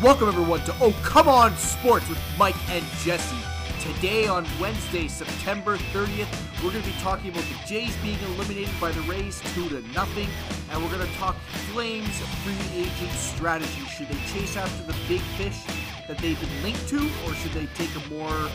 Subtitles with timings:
[0.00, 3.36] Welcome everyone to Oh Come On Sports with Mike and Jesse.
[3.80, 8.70] Today on Wednesday, September 30th, we're going to be talking about the Jays being eliminated
[8.80, 10.28] by the Rays 2 to nothing,
[10.70, 11.34] and we're going to talk
[11.72, 13.80] Flames free agent strategy.
[13.86, 15.64] Should they chase after the big fish
[16.06, 18.48] that they've been linked to, or should they take a more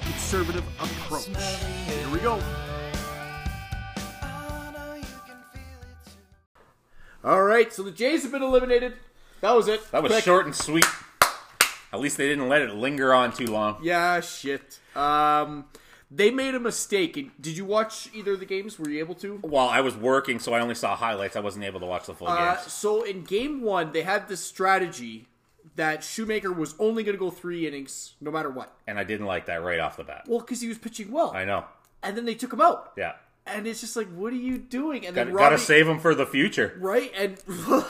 [0.00, 1.26] conservative approach?
[1.88, 2.40] Here we go.
[7.24, 8.94] All right, so the Jays have been eliminated.
[9.44, 9.90] That was it.
[9.92, 10.24] That was Quick.
[10.24, 10.86] short and sweet.
[11.92, 13.76] At least they didn't let it linger on too long.
[13.82, 14.78] Yeah, shit.
[14.96, 15.66] Um,
[16.10, 17.12] they made a mistake.
[17.38, 18.78] Did you watch either of the games?
[18.78, 19.40] Were you able to?
[19.42, 21.36] Well, I was working, so I only saw highlights.
[21.36, 22.72] I wasn't able to watch the full Uh, games.
[22.72, 25.28] so in game one, they had this strategy
[25.76, 28.72] that Shoemaker was only going to go three innings, no matter what.
[28.86, 30.24] And I didn't like that right off the bat.
[30.26, 31.64] Well, because he was pitching well, I know.
[32.02, 33.12] and then they took him out, Yeah.
[33.46, 35.04] and it's just like, what are you doing?
[35.06, 36.76] And Got, then gotta save him for the future.
[36.80, 37.12] right?
[37.14, 37.36] And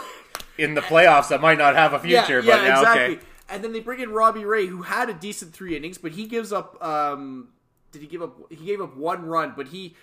[0.58, 3.16] In the playoffs, that might not have a future, yeah, but now, exactly.
[3.16, 3.24] okay.
[3.48, 6.27] And then they bring in Robbie Ray, who had a decent three innings, but he
[6.27, 6.83] gives up.
[6.83, 7.48] Um,
[7.92, 8.38] did he give up?
[8.50, 9.94] He gave up one run, but he.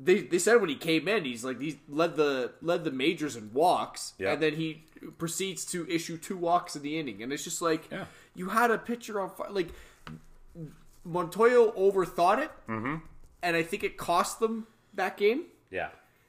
[0.00, 3.34] They, they said when he came in, he's like he led the led the majors
[3.34, 4.32] in walks, Yeah.
[4.32, 4.84] and then he
[5.18, 8.04] proceeds to issue two walks in the inning, and it's just like Yeah.
[8.34, 9.50] you had a pitcher on fire.
[9.50, 9.68] Like
[11.06, 12.96] Montoyo overthought it, Mm-hmm.
[13.42, 15.88] and I think it cost them that game Yeah.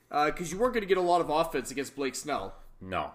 [0.10, 2.56] because you weren't going to get a lot of offense against Blake Snell.
[2.82, 3.12] No.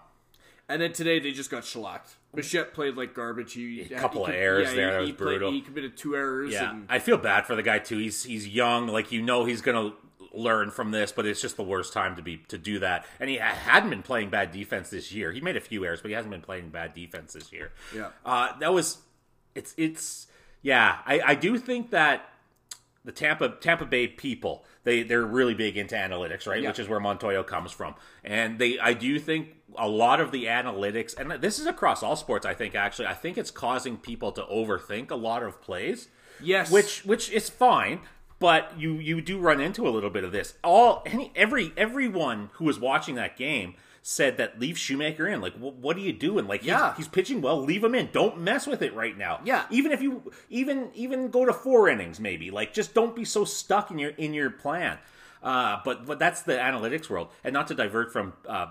[0.67, 2.15] And then today they just got shellacked.
[2.33, 3.53] Bichette played like garbage.
[3.53, 5.51] He A couple he of errors yeah, there, He, that he was brutal.
[5.51, 6.51] he committed two errors.
[6.51, 6.71] Yeah.
[6.71, 7.97] and, I feel bad for the guy, too.
[7.97, 8.87] He's he's young.
[8.87, 9.95] Like, you know he's going to
[10.33, 13.05] learn from this, but it's just the worst time to be to do that.
[13.19, 15.31] And he hadn't been playing bad defense this year.
[15.31, 17.71] He made a few errors, but he hasn't been playing bad defense this year.
[17.95, 18.09] Yeah.
[18.25, 18.97] Uh, that was
[19.53, 20.27] it's it's
[20.61, 20.97] yeah.
[21.05, 22.29] I, I do think that
[23.03, 26.61] the Tampa Tampa Bay people they they're really big into analytics, right?
[26.61, 26.69] Yeah.
[26.69, 30.45] Which is where Montoyo comes from, and they I do think a lot of the
[30.45, 32.45] analytics, and this is across all sports.
[32.45, 36.07] I think actually, I think it's causing people to overthink a lot of plays.
[36.41, 36.71] Yes.
[36.71, 37.99] which which is fine.
[38.37, 40.55] But you you do run into a little bit of this.
[40.63, 43.75] All any every everyone who was watching that game
[44.07, 45.41] said that leave Shoemaker in.
[45.41, 46.45] Like, wh- what are you doing?
[46.47, 46.93] Like, he's, Yeah.
[46.95, 47.59] he's pitching well.
[47.59, 48.09] Leave him in.
[48.11, 49.39] Don't mess with it right now.
[49.43, 49.65] Yeah.
[49.71, 52.51] Even if you even even go to four innings, maybe.
[52.51, 54.99] Like, just don't be so stuck in your in your plan.
[55.41, 58.33] Uh, but but that's the analytics world, and not to divert from.
[58.47, 58.67] Uh,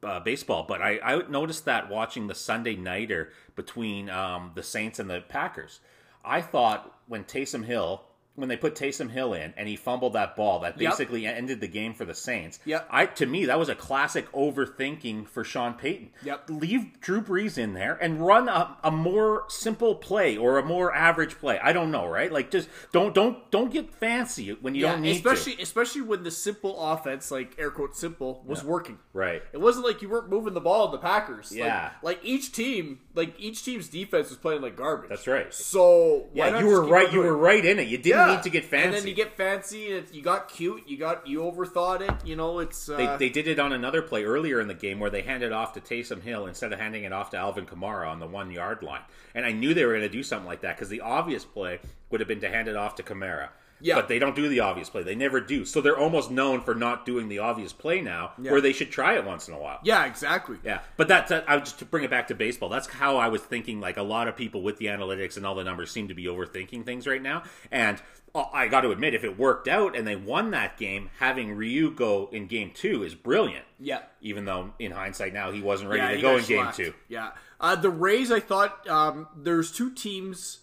[0.00, 5.00] uh, baseball, but I, I noticed that watching the Sunday nighter between um, the Saints
[5.00, 5.80] and the Packers.
[6.24, 8.04] I thought when Taysom Hill,
[8.38, 10.90] when they put Taysom Hill in and he fumbled that ball, that Yep.
[10.92, 12.60] basically ended the game for the Saints.
[12.64, 12.88] Yep.
[12.90, 16.10] I to me that was a classic overthinking for Sean Payton.
[16.22, 16.44] Yep.
[16.48, 20.94] Leave Drew Brees in there and run a, a more simple play or a more
[20.94, 21.58] average play.
[21.58, 22.30] I don't know, right?
[22.30, 25.62] Like just don't don't don't get fancy when you yeah, don't need especially to.
[25.62, 28.98] especially when the simple offense, like air quote simple, was working.
[29.12, 29.42] Right.
[29.52, 31.52] It wasn't like you weren't moving the ball in the Packers.
[31.54, 31.90] Yeah.
[32.02, 35.08] Like, each team, like each team's defense was playing like garbage.
[35.10, 35.52] That's right.
[35.52, 37.12] So Yeah, you were right.
[37.12, 37.88] You were right in it.
[37.88, 38.36] You didn't Yeah.
[38.36, 38.86] need to get fancy.
[38.86, 39.92] And then you get fancy.
[39.96, 40.84] And you got cute.
[40.86, 42.14] You got you overthought it.
[42.24, 45.00] You know, it's uh, They, they did it on another play earlier in the game
[45.00, 48.08] where they handed off to Taysom Hill instead of handing it off to Alvin Kamara
[48.08, 49.02] on the one yard line.
[49.34, 51.80] And I knew they were going to do something like that because the obvious play
[52.10, 53.48] would have been to hand it off to Kamara.
[53.80, 53.94] Yeah.
[53.96, 55.02] But they don't do the obvious play.
[55.02, 55.64] They never do.
[55.64, 58.50] So they're almost known for not doing the obvious play now, Yeah.
[58.52, 59.80] where they should try it once in a while.
[59.84, 60.56] yeah, exactly.
[60.64, 62.68] Yeah, but that's that, I just to bring it back to baseball.
[62.68, 63.80] That's how I was thinking.
[63.80, 66.24] Like a lot of people with the analytics and all the numbers seem to be
[66.24, 67.44] overthinking things right now.
[67.70, 68.00] And
[68.34, 71.52] uh, I got to admit, if it worked out and they won that game, having
[71.54, 73.64] Ryu go in game two is brilliant.
[73.80, 74.00] Yeah.
[74.20, 76.92] Even though in hindsight now he wasn't ready Yeah, to he go in game two.
[77.08, 78.30] Yeah, uh, the Rays.
[78.32, 80.58] I thought um, there's two teams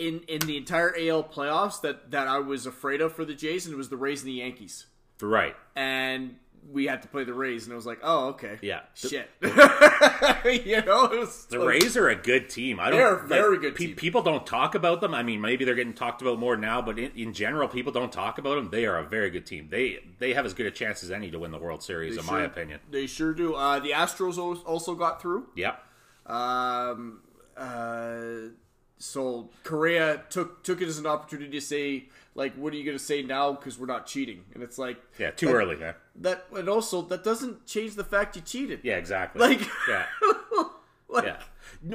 [0.00, 3.66] in in the entire AL playoffs that that I was afraid of for the Jays,
[3.66, 4.86] and it was the Rays and the Yankees.
[5.20, 5.54] Right.
[5.76, 6.36] And
[6.72, 8.80] we had to play the Rays, and I was like, oh, okay, Yeah.
[8.94, 9.28] shit.
[9.42, 12.78] you know, it was The like- Rays are a good team.
[12.78, 12.98] I don't.
[12.98, 13.96] They're a like, very good pe- team.
[13.96, 15.14] People don't talk about them.
[15.14, 18.12] I mean, maybe they're getting talked about more now, but in, in general, people don't
[18.12, 18.68] talk about them.
[18.70, 19.68] They are a very good team.
[19.70, 22.26] They they have as good a chance as any to win the World Series, in
[22.26, 22.80] my opinion.
[22.90, 23.54] They sure do.
[23.54, 25.46] Uh, the Astros al- also got through.
[25.56, 25.82] Yep.
[26.26, 27.20] Um,
[27.56, 28.50] uh,
[29.00, 32.96] so Correa took took it as an opportunity to say, like, what are you going
[32.96, 33.52] to say now?
[33.52, 35.30] Because we're not cheating, and it's like, Yeah.
[35.32, 35.94] Too that- early, man.
[36.16, 38.80] That and also that doesn't change the fact you cheated.
[38.82, 39.40] Yeah, exactly.
[39.40, 40.04] Like- yeah,
[41.08, 41.40] Like, yeah.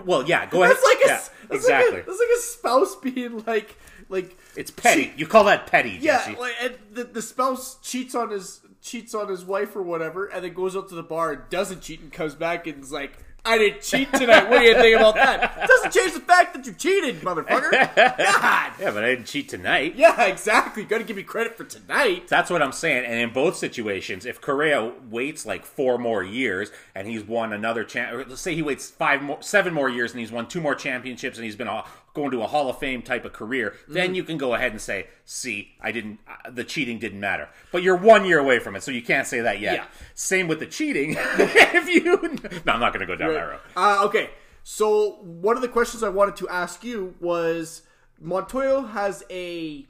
[0.04, 0.46] Well, yeah.
[0.48, 0.76] Go ahead.
[0.76, 1.92] That's like a yeah, that's exactly.
[1.98, 3.78] Like a, that's like a spouse being like
[4.10, 5.14] like it's petty.
[5.16, 6.36] You call that petty, yeah, Jesse?
[6.40, 10.44] like, and the the spouse cheats on his cheats on his wife or whatever, and
[10.44, 13.14] then goes out to the bar and doesn't cheat and comes back and is like,
[13.46, 14.50] I didn't cheat tonight.
[14.50, 15.68] What do you think about that?
[15.68, 17.72] Doesn't change the fact that you cheated, motherfucker.
[17.96, 18.72] God.
[18.80, 19.96] Yeah, but I didn't cheat tonight.
[19.96, 20.84] Yeah, exactly.
[20.84, 22.28] You got to give me credit for tonight.
[22.28, 23.06] That's what I'm saying.
[23.06, 27.84] And in both situations, if Correa waits like four more years and he's won another
[27.84, 30.76] champ, let's say he waits five more, seven more years and he's won two more
[30.76, 31.84] championships and he's been a,
[32.16, 34.82] going to a Hall of Fame type of career, then you can go ahead and
[34.82, 36.20] say, "See, I didn't.
[36.28, 39.28] Uh, the cheating didn't matter." But you're one year away from it, so you can't
[39.28, 39.76] say that yet.
[39.76, 39.86] Yeah.
[40.16, 41.16] Same with the cheating.
[41.20, 42.18] if you,
[42.66, 43.60] no, I'm not going to go down that road.
[43.76, 44.32] Uh, okay,
[44.64, 47.84] so one of the questions I wanted to ask you was
[48.24, 49.86] Montoyo has a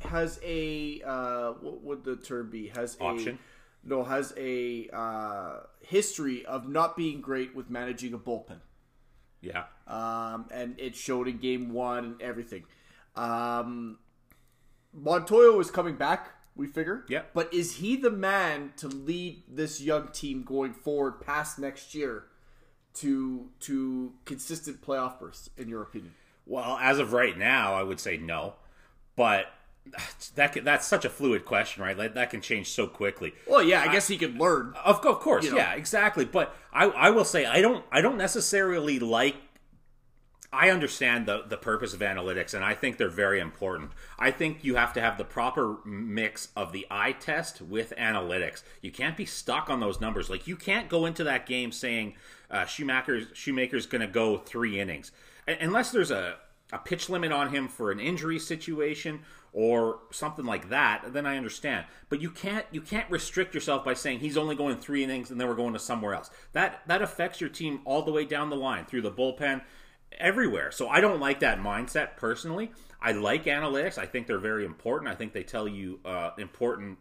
[0.00, 2.68] has a uh, what would the term be?
[2.68, 3.38] Has a Option?
[3.82, 8.58] no has a uh, history of not being great with managing a bullpen.
[9.40, 9.64] Yeah.
[9.86, 12.64] um, and it showed in game one and everything.
[13.16, 13.98] Um,
[14.98, 17.04] Montoyo is coming back, we figure.
[17.08, 17.22] Yeah.
[17.32, 22.24] But is he the man to lead this young team going forward past next year
[22.94, 26.14] to to consistent playoff bursts, in your opinion?
[26.46, 28.54] Well, as of right now, I would say no,
[29.16, 29.46] but
[30.36, 31.96] that can, that's such a fluid question, right?
[31.96, 33.32] Like, that can change so quickly.
[33.48, 34.74] Well, yeah, I guess he could learn.
[34.84, 35.56] Of, of course, You know.
[35.56, 36.24] yeah, exactly.
[36.24, 39.36] But I, I will say I don't I don't necessarily like.
[40.52, 43.92] I understand the the purpose of analytics, and I think they're very important.
[44.18, 48.64] I think you have to have the proper mix of the eye test with analytics.
[48.82, 50.28] You can't be stuck on those numbers.
[50.28, 52.14] Like you can't go into that game saying
[52.50, 55.12] uh, Shoemaker's Shoemaker's going to go three innings,
[55.46, 56.36] Un- unless there's a
[56.72, 59.20] a pitch limit on him for an injury situation
[59.52, 61.86] or something like that, then I understand.
[62.08, 65.40] But you can't you can't restrict yourself by saying he's only going three innings and
[65.40, 66.30] then we're going to somewhere else.
[66.52, 69.62] That that affects your team all the way down the line through the bullpen,
[70.18, 70.70] everywhere.
[70.70, 72.70] So I don't like that mindset personally.
[73.00, 73.98] I like analytics.
[73.98, 75.10] I think they're very important.
[75.10, 76.98] I think they tell you uh, important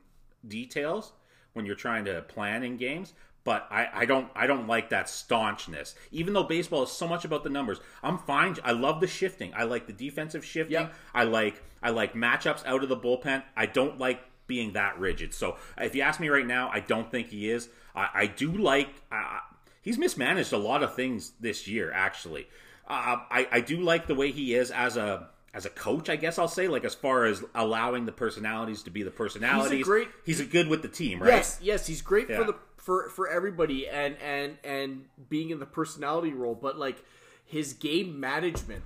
[0.48, 1.14] details
[1.54, 3.14] when you're trying to plan in games.
[3.46, 5.96] But I, I don't I don't like that staunchness.
[6.12, 8.58] Even though baseball is so much about the numbers, I'm fine.
[8.64, 9.54] I love the shifting.
[9.56, 10.74] I like the defensive shifting.
[10.74, 10.90] Yeah.
[11.14, 13.44] I like I like matchups out of the bullpen.
[13.56, 15.34] I don't like being that rigid.
[15.34, 17.70] So if you ask me right now, I don't think he is.
[17.96, 18.90] I, I do like.
[19.12, 19.40] Uh,
[19.82, 21.92] he's mismanaged a lot of things this year.
[21.94, 22.48] Actually,
[22.88, 26.10] uh, I I do like the way he is as a as a coach.
[26.10, 29.86] I guess I'll say like as far as allowing the personalities to be the personalities.
[29.86, 31.30] great- He's a good with the team, right?
[31.30, 32.38] Yes, yes, he's great Yeah.
[32.38, 32.56] for the
[32.90, 37.06] for for everybody and and and being in the personality role, but like
[37.46, 38.84] his game management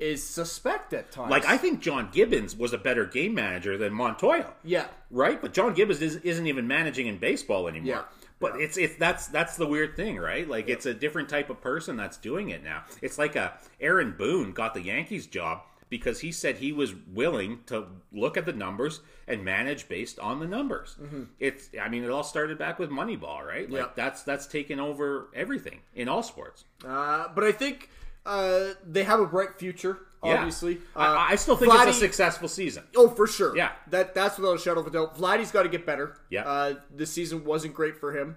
[0.00, 1.22] is suspect at times.
[1.22, 1.30] Mm-hmm.
[1.30, 4.50] Like I think John Gibbons was a better game manager than Montoyo.
[4.64, 5.40] yeah, right?
[5.40, 7.86] But John Gibbons is, isn't even managing in baseball anymore.
[7.86, 8.02] Yeah.
[8.40, 10.48] But it's it's that's that's the weird thing, right?
[10.48, 12.82] Like it's a different type of person that's doing it now.
[13.00, 15.60] It's like a Aaron Boone got the Yankees job
[15.90, 20.40] because he said he was willing to look at the numbers and manage based on
[20.40, 20.96] the numbers.
[21.38, 23.68] It's I mean it all started back with Moneyball, right?
[23.68, 23.74] Like Mm-hmm.
[23.74, 23.86] Yeah.
[23.96, 26.64] that's that's taken over everything in all sports.
[26.86, 27.90] uh, but I think
[28.24, 29.98] uh, they have a bright future.
[30.22, 30.34] Yeah.
[30.36, 32.84] Obviously, uh, I, I still think Vladdy- it's a successful season.
[32.94, 33.56] Oh, for sure.
[33.56, 33.72] Yeah.
[33.88, 35.16] that that's without a shadow of a doubt.
[35.16, 36.18] Vladdy's got to get better.
[36.28, 36.42] Yeah.
[36.46, 38.36] uh, this season wasn't great for him.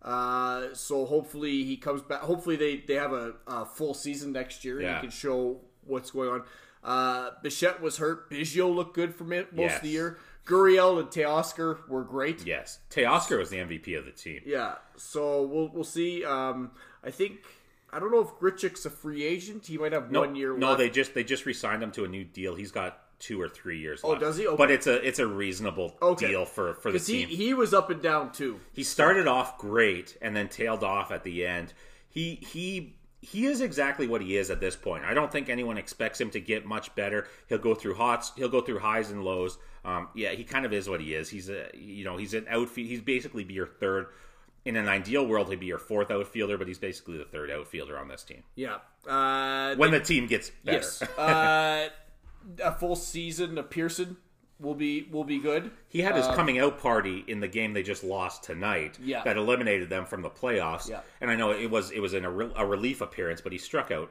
[0.00, 2.20] Uh, so hopefully he comes back.
[2.20, 6.10] Hopefully they they have a, a full season next year and he can show what's
[6.12, 6.42] going on.
[6.84, 8.30] Uh, Bichette was hurt.
[8.30, 10.18] Biggio looked good for most of the year.
[10.46, 12.46] Gurriel and Teoscar were great.
[12.46, 14.40] Yes, Teoscar was the MVP of the team.
[14.46, 16.24] Yeah, so we'll we'll see.
[16.24, 16.70] Um,
[17.04, 17.40] I think
[17.92, 19.66] I don't know if Grichuk's a free agent.
[19.66, 20.56] He might have No, one year.
[20.56, 20.78] no, left.
[20.78, 22.54] they just they just re-signed him to a new deal.
[22.54, 24.00] He's got two or three years.
[24.02, 24.20] Oh, left.
[24.22, 24.46] does he?
[24.46, 24.56] Okay.
[24.56, 26.28] But it's a it's a reasonable Okay.
[26.28, 27.36] deal for for the because he team.
[27.36, 28.58] he was up and down too.
[28.72, 31.74] He started off great and then tailed off at the end.
[32.08, 35.04] He he he is exactly what he is at this point.
[35.04, 37.26] I don't think anyone expects him to get much better.
[37.48, 38.32] He'll go through hots.
[38.36, 39.58] He'll go through highs and lows.
[39.84, 41.28] Um, yeah, he kind of is what he is.
[41.28, 42.88] He's a you know he's an outfield.
[42.88, 44.06] He's basically be your third.
[44.64, 47.96] In an ideal world, he'd be your fourth outfielder, but he's basically the third outfielder
[47.96, 48.42] on this team.
[48.54, 48.78] Yeah.
[49.06, 51.00] Uh, When the team gets better, yes.
[51.16, 51.88] uh,
[52.62, 54.18] a full season of Pearson
[54.60, 55.70] will be will be good.
[55.88, 58.98] He had his um, coming out party in the game they just lost tonight.
[59.02, 59.22] Yeah.
[59.24, 60.88] that eliminated them from the playoffs.
[60.88, 61.00] Yeah.
[61.20, 63.58] and I know it was it was in a, re- a relief appearance, but he
[63.58, 64.10] struck out.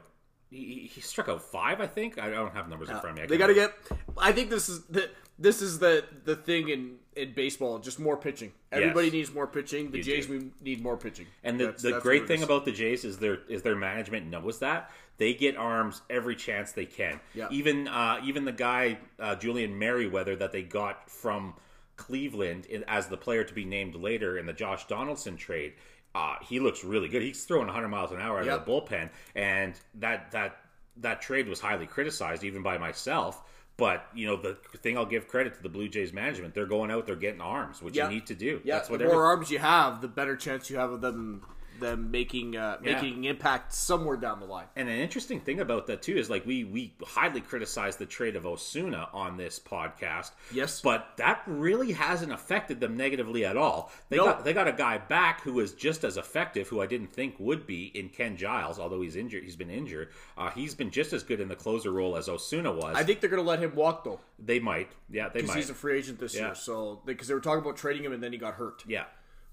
[0.50, 2.18] He, he struck out five, I think.
[2.18, 3.22] I don't have numbers in front of me.
[3.22, 3.74] I They got to get.
[4.16, 7.78] I think this is the this is the the thing in in baseball.
[7.78, 8.52] Just more pitching.
[8.72, 9.12] Everybody Yes.
[9.12, 9.90] needs more pitching.
[9.90, 10.50] The You Jays do.
[10.62, 11.26] need more pitching.
[11.44, 14.26] And the, That's- the that's great thing about the Jays is their is their management
[14.28, 17.20] knows that they get arms every chance they can.
[17.34, 17.48] Yeah.
[17.50, 21.54] Even uh, even the guy uh, Julian Merryweather that they got from
[21.96, 25.74] Cleveland in, as the player to be named later in the Josh Donaldson trade.
[26.14, 27.22] Uh, he looks really good.
[27.22, 28.60] He's throwing 100 miles an hour out Yep.
[28.60, 30.56] of the bullpen, and that that
[30.98, 33.42] that trade was highly criticized even by myself.
[33.76, 36.54] But you know the thing I'll give credit to the Blue Jays management.
[36.54, 38.08] They're going out, they're getting arms, which Yeah.
[38.08, 38.60] you need to do.
[38.64, 41.00] yeah, That's what the every- more arms you have, the better chance you have of
[41.00, 41.44] them
[41.80, 42.94] them making uh, Yeah.
[42.94, 44.66] making an impact somewhere down the line.
[44.76, 48.36] And an interesting thing about that too is like we we highly criticize the trade
[48.36, 50.30] of Osuna on this podcast.
[50.52, 50.80] Yes.
[50.80, 53.90] but that really hasn't affected them negatively at all.
[54.08, 54.24] They No.
[54.26, 57.36] got they got a guy back who is just as effective, who I didn't think
[57.38, 59.44] would be in Ken Giles, although he's injured.
[59.44, 60.08] He's been injured.
[60.36, 62.96] Uh, he's been just as good in the closer role as Osuna was.
[62.96, 65.56] I think they're going to let him walk though, they might, yeah, they because might,
[65.56, 66.46] he's a free agent this Yeah.
[66.46, 66.54] year.
[66.54, 68.84] So because they were talking about trading him and then he got hurt.
[68.86, 69.04] yeah.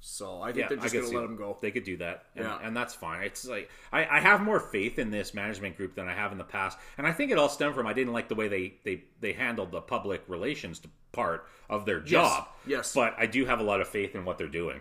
[0.08, 1.58] So I think Yeah, they're just going to let them go.
[1.60, 2.60] They could do that, and, Yeah.
[2.62, 3.24] and that's fine.
[3.24, 6.38] It's like I, I have more faith in this management group than I have in
[6.38, 8.76] the past, and I think it all stemmed from I didn't like the way they
[8.84, 10.80] they they handled the public relations
[11.12, 12.48] part of their job.
[12.68, 12.94] yes.
[12.94, 14.80] but I do have a lot of faith in what they're doing.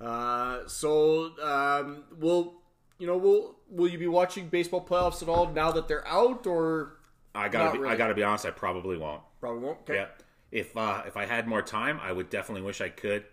[0.00, 2.54] Uh, so um, will
[2.98, 6.46] you know will will you be watching baseball playoffs at all now that they're out
[6.46, 6.98] or
[7.34, 8.46] I gotta be, I gotta be honest.
[8.46, 9.22] I probably won't.
[9.40, 9.78] probably won't?
[9.80, 9.96] Okay.
[9.96, 10.06] Yeah,
[10.52, 13.24] if uh, if I had more time, I would definitely wish I could.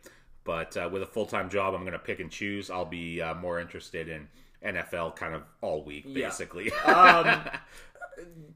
[0.44, 2.70] But uh, with a full time job, I'm gonna pick and choose.
[2.72, 4.28] I'll be uh, more interested in
[4.66, 6.28] NFL kind of all week, Yeah.
[6.30, 6.72] basically.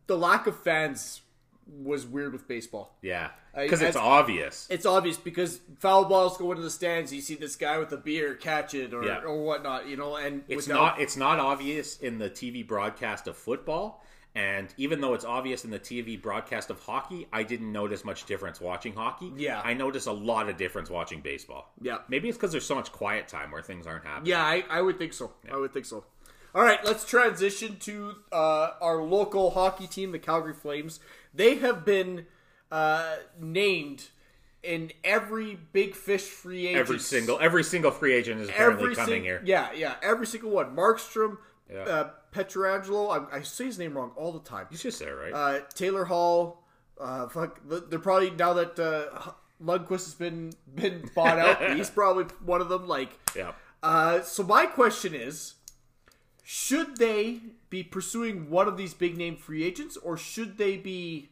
[0.08, 1.22] The lack of fans
[1.68, 2.96] was weird with baseball.
[3.02, 4.68] yeah, because it's obvious.
[4.70, 7.12] It's obvious because foul balls go into the stands.
[7.12, 9.22] You see this guy with a beer catch it or, Yeah.
[9.24, 10.16] or whatnot, you know.
[10.16, 14.05] And It's without- not it's not obvious in the TV broadcast of football,
[14.36, 18.26] and even though it's obvious in the TV broadcast of hockey, I didn't notice much
[18.26, 19.32] difference watching hockey.
[19.38, 19.62] Yeah.
[19.64, 21.72] I notice a lot of difference watching baseball.
[21.82, 22.00] Yeah.
[22.10, 24.28] maybe it's because there's so much quiet time where things aren't happening.
[24.32, 25.32] Yeah, I, I would think so.
[25.52, 26.04] I would think so.
[26.54, 31.00] All right, let's transition to uh, our local hockey team, the Calgary Flames.
[31.34, 32.28] They have been
[32.72, 34.10] uh, named
[34.64, 36.80] in every big fish free agent.
[36.80, 39.42] every single every single free agent is apparently every coming sing- here.
[39.46, 40.76] Yeah, yeah, every single one.
[40.76, 41.38] Markstrom,
[41.72, 41.80] Yeah.
[41.82, 43.30] uh, Petrangelo.
[43.32, 44.68] I, I say his name wrong all the time.
[44.70, 45.34] He's just there, right.
[45.34, 46.64] Uh, Taylor Hall.
[47.00, 49.32] Uh, fuck, they're probably now that uh,
[49.64, 51.72] Lundqvist has been been bought out.
[51.76, 52.88] he's probably one of them.
[52.88, 53.52] Like, yeah.
[53.84, 55.56] uh, so my question is,
[56.44, 61.30] should they be pursuing one of these big name free agents, or should they be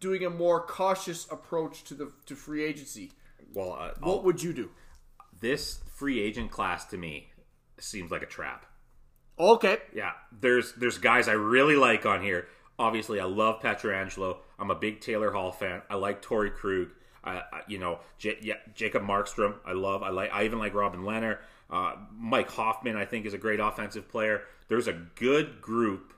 [0.00, 3.12] doing a more cautious approach to the to free agency?
[3.54, 4.70] Well, uh, What would you do?
[5.40, 7.28] this free agent class to me
[7.78, 8.66] seems like a trap.
[9.38, 12.48] Okay, Yeah, there's there's guys I really like on here.
[12.78, 14.38] Obviously, I love Petrangelo.
[14.58, 15.82] I'm a big Taylor Hall fan.
[15.88, 16.88] I like Torey Krug.
[17.24, 19.54] I, I, you know, J- yeah, Jacob Markstrom.
[19.64, 20.02] I love.
[20.02, 20.30] I like.
[20.32, 21.38] I even like Robin Lehner.
[21.70, 22.96] Uh, Mike Hoffman.
[22.96, 24.42] I think is a great offensive player.
[24.68, 26.12] There's a good group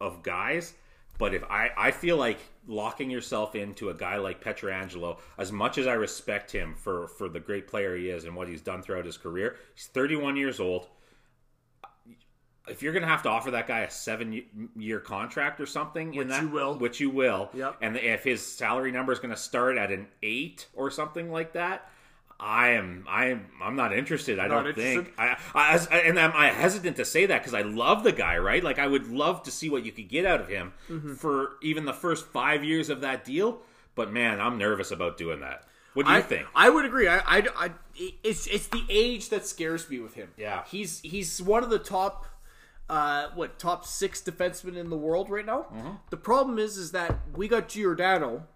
[0.00, 0.74] of guys.
[1.18, 5.76] But if I, I feel like locking yourself into a guy like Petrangelo, as much
[5.76, 8.82] as I respect him for, for the great player he is and what he's done
[8.82, 10.86] throughout his career, he's 31 years old
[12.68, 14.42] if you're going to have to offer that guy a seven
[14.76, 16.74] year contract or something, in that, you will.
[16.78, 17.76] which you will, Yep.
[17.80, 21.52] and if his salary number is going to start at an eight or something like
[21.54, 21.90] that,
[22.40, 24.38] I am, I am, I'm not interested.
[24.38, 25.04] I Not don't interested?
[25.06, 25.14] think.
[25.18, 28.38] I, I, as- and I'm I hesitant to say that because I love the guy,
[28.38, 28.62] right?
[28.62, 31.14] Like I would love to see what you could get out of him Mm-hmm.
[31.14, 33.60] for even the first five years of that deal.
[33.96, 35.64] But man, I'm nervous about doing that.
[35.94, 36.46] What do you I think?
[36.54, 37.08] I would agree.
[37.08, 37.70] I, I, I-
[38.22, 40.28] it's it's the age that scares me with him.
[40.36, 40.62] Yeah.
[40.70, 42.24] he's he's one of the top,
[42.88, 45.62] uh, what top six defensemen in the world right now.
[45.74, 45.90] Mm-hmm.
[46.10, 48.46] The problem is, is that we got Giordano,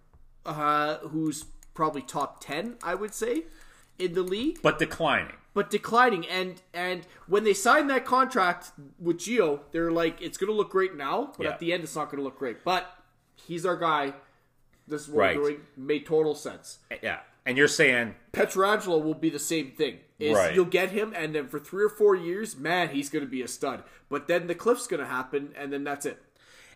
[0.47, 3.45] uh, who's probably top ten, I would say,
[3.99, 5.35] in the league, but declining.
[5.55, 6.27] but declining.
[6.27, 10.71] And and when they signed that contract with Gio, they're like, it's going to look
[10.71, 11.53] great now, but Yeah.
[11.53, 12.65] at the end, it's not going to look great.
[12.65, 12.87] But
[13.35, 14.15] he's our guy.
[14.89, 15.37] This is what Right.
[15.37, 15.61] we're doing.
[15.77, 16.79] Made total sense.
[16.91, 20.01] Eh, yeah, and you're saying Petrangelo will be the same thing.
[20.19, 20.55] Is Right.
[20.55, 23.43] you'll get him, and then for three or four years, man, he's going to be
[23.43, 23.83] a stud.
[24.09, 26.23] But then the cliff's going to happen, and then that's it.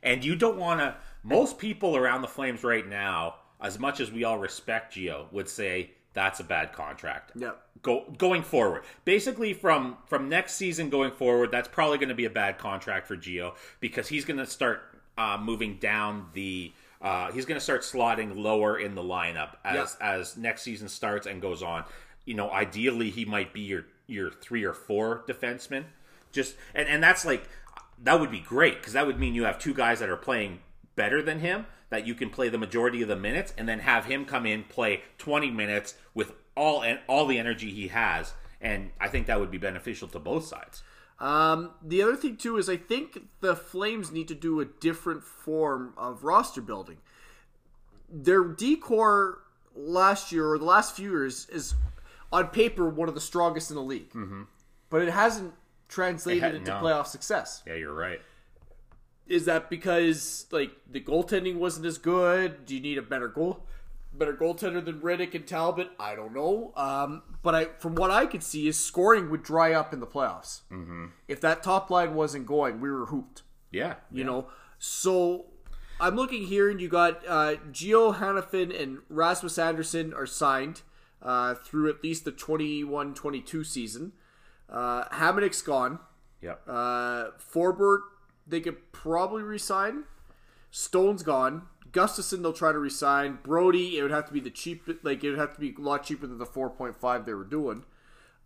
[0.02, 0.96] And you don't want to.
[1.22, 5.48] Most people around the Flames right now, as much as we all respect Gio, would
[5.48, 7.32] say that's a bad contract.
[7.36, 7.52] Yeah.
[7.82, 8.82] Go going forward.
[9.04, 13.06] Basically, from from next season going forward, that's probably going to be a bad contract
[13.06, 14.80] for Gio because he's going to start
[15.16, 16.72] uh, moving down the.
[17.02, 21.26] Uh, he's going to start slotting lower in the lineup as as next season starts
[21.26, 21.84] and goes on.
[22.24, 25.84] You know, ideally, he might be your your three or four defenseman.
[26.32, 27.46] Just and and that's like
[28.02, 30.60] that would be great because that would mean you have two guys that are playing
[30.96, 34.06] better than him that you can play the majority of the minutes and then have
[34.06, 38.90] him come in play 20 minutes with all and all the energy he has and
[39.00, 40.82] I think that would be beneficial to both sides.
[41.18, 45.24] Um, the other thing too is I think the Flames need to do a different
[45.24, 46.98] form of roster building.
[48.10, 49.38] Their D corps
[49.74, 51.74] last year or the last few years is
[52.32, 54.42] on paper one of the strongest in the league, mm-hmm.
[54.90, 55.54] but it hasn't
[55.88, 56.76] translated It ha- into no.
[56.78, 57.62] playoff success.
[57.66, 58.20] Yeah, you're right.
[59.26, 62.64] Is that because like the goaltending wasn't as good?
[62.64, 63.66] Do you need a better goal
[64.18, 65.90] better goaltender than Rittich and Talbot?
[65.98, 66.72] I don't know.
[66.76, 70.06] Um, but I, from what I could see, is scoring would dry up in the
[70.06, 70.62] playoffs.
[70.72, 71.06] Mm-hmm.
[71.28, 73.42] If that top line wasn't going, we were hooped.
[73.70, 74.46] Yeah, You know,
[74.78, 75.46] so
[76.00, 80.82] I'm looking here, and you got uh, Gio Hanifin and Rasmus Andersson are signed
[81.20, 84.12] uh, through at least the 21-22 season.
[84.70, 85.98] Uh, Hamonic's gone.
[86.40, 86.54] Yeah.
[86.66, 88.00] Uh, Forbort,
[88.46, 90.04] they could probably resign.
[90.70, 91.62] Stone's gone.
[91.90, 93.38] Gustafsson, they'll try to resign.
[93.42, 95.80] Brodie, it would have to be the cheap, like it would have to be a
[95.80, 97.84] lot cheaper than the four point five they were doing.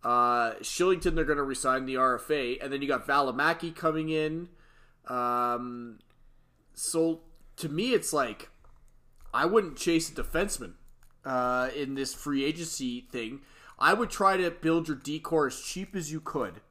[0.03, 4.49] Uh, Kylington, they're going to resign the RFA, and then you got Valimaki coming in.
[5.07, 5.99] Um,
[6.73, 7.21] so
[7.57, 8.49] to me, it's like
[9.33, 10.73] I wouldn't chase a defenseman
[11.25, 13.41] uh, in this free agency thing.
[13.77, 16.61] I would try to build your D corps as cheap as you could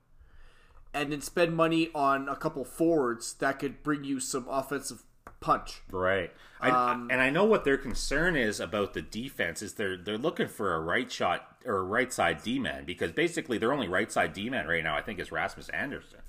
[0.93, 5.03] and then spend money on a couple forwards that could bring you some offensive
[5.41, 5.83] punch.
[5.91, 6.33] Right.
[6.61, 10.19] I, um, and I know what their concern is about the defense is they're they're
[10.19, 13.89] looking for a right shot or a right side D man because basically their only
[13.89, 16.21] right side D man right now I think is Rasmus Andersson.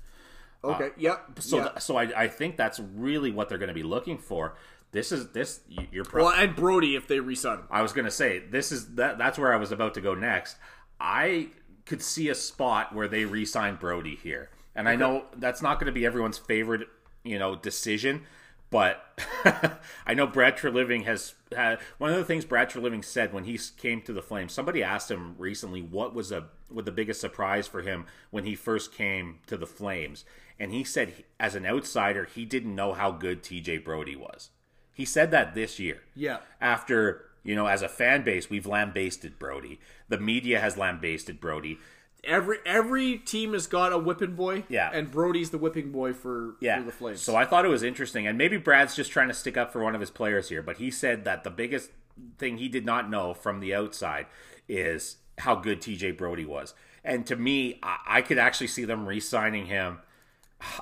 [0.64, 0.90] Uh, okay.
[0.96, 1.26] yep.
[1.40, 4.56] So th- so I, I think that's really what they're going to be looking for.
[4.92, 7.64] This is this you- you're pro- well, and Brodie if they resign him.
[7.70, 10.14] I was going to say this is that that's where I was about to go
[10.14, 10.56] next.
[11.00, 11.48] I
[11.86, 15.86] could see a spot where they re-sign Brodie here, and I know that's not going
[15.86, 16.88] to be everyone's favorite,
[17.24, 18.22] you know, decision.
[18.70, 19.04] But
[20.06, 23.58] I know Brad Treliving has had one of the things Brad Treliving said when he
[23.76, 24.54] came to the Flames.
[24.54, 28.54] Somebody asked him recently what was a what the biggest surprise for him when he
[28.54, 30.24] first came to the Flames,
[30.58, 34.48] and he said as an outsider he didn't know how good TJ Brodie was.
[34.94, 36.38] He said that this year Yeah.
[36.58, 41.78] after you know as a fan base we've lambasted brodie the media has lambasted brodie
[42.24, 44.62] Every every team has got a whipping boy.
[44.68, 44.90] Yeah.
[44.92, 47.20] And Brodie's the whipping boy for, yeah for the Flames.
[47.20, 49.82] so i thought it was interesting and maybe brad's just trying to stick up for
[49.82, 51.90] one of his players here but he said that the biggest
[52.38, 54.26] thing he did not know from the outside
[54.68, 59.04] is how good tj brodie was and to me i, I could actually see them
[59.06, 59.98] re-signing him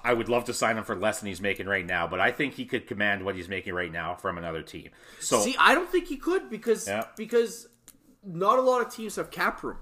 [0.05, 2.31] I would love to sign him for less than he's making right now, but I
[2.33, 4.91] think he could command what he's making right now from another team.
[5.21, 7.05] So See, I don't think he could because Yeah.
[7.17, 7.69] because
[8.25, 9.79] not a lot of teams have cap room.